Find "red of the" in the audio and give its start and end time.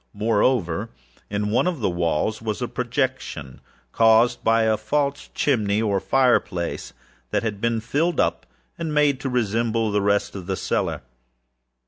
10.01-10.55